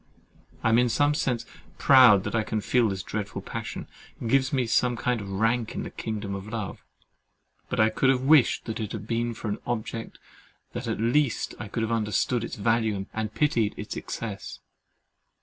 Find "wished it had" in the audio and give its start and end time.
8.23-9.05